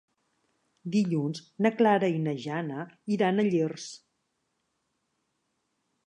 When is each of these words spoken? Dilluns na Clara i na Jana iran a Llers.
Dilluns 0.93 1.41
na 1.65 1.71
Clara 1.81 2.07
i 2.13 2.17
na 2.23 2.33
Jana 2.45 2.85
iran 3.17 3.43
a 3.43 3.45
Llers. 3.49 3.85